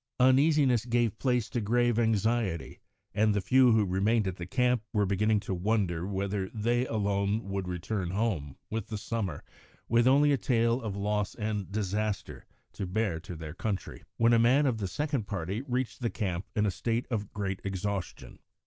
Uneasiness 0.19 0.83
gave 0.85 1.19
place 1.19 1.47
to 1.47 1.61
grave 1.61 1.99
anxiety, 1.99 2.79
and 3.13 3.35
the 3.35 3.39
few 3.39 3.71
who 3.71 3.85
remained 3.85 4.27
at 4.27 4.37
the 4.37 4.47
camp 4.47 4.81
were 4.93 5.05
beginning 5.05 5.39
to 5.39 5.53
wonder 5.53 6.07
whether 6.07 6.49
they 6.55 6.87
alone 6.87 7.47
would 7.49 7.67
return 7.67 8.09
home, 8.09 8.55
with 8.71 8.87
the 8.87 8.97
summer, 8.97 9.43
with 9.87 10.07
only 10.07 10.31
a 10.31 10.37
tale 10.39 10.81
of 10.81 10.95
loss 10.97 11.35
and 11.35 11.71
disaster 11.71 12.47
to 12.73 12.87
bear 12.87 13.19
to 13.19 13.35
their 13.35 13.53
country, 13.53 14.01
when 14.17 14.33
a 14.33 14.39
man 14.39 14.65
of 14.65 14.79
the 14.79 14.87
second 14.87 15.27
party 15.27 15.61
reached 15.67 16.01
the 16.01 16.09
camp 16.09 16.47
in 16.55 16.65
a 16.65 16.71
state 16.71 17.05
of 17.11 17.31
great 17.31 17.61
exhaustion. 17.63 18.39